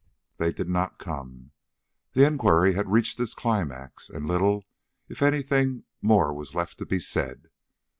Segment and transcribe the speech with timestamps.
[0.37, 1.51] They did not come.
[2.13, 4.63] The inquiry had reached its climax, and little,
[5.07, 7.51] if any thing, more was left to be said.